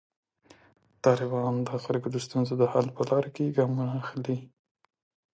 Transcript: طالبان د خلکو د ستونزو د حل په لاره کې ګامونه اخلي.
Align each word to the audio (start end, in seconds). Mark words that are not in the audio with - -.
طالبان 1.03 1.53
د 1.67 1.69
خلکو 1.83 2.07
د 2.11 2.17
ستونزو 2.25 2.53
د 2.57 2.63
حل 2.71 2.87
په 2.95 3.01
لاره 3.09 3.29
کې 3.35 3.53
ګامونه 3.57 3.91
اخلي. 4.01 4.37